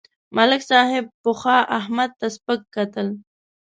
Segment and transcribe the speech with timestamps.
[0.35, 3.07] ملک صاحب پخوا احمد ته سپکه کتل.